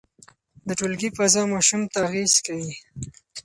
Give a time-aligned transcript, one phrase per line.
[0.67, 2.73] د ټولګي فضا ماشوم ته اغېز کوي.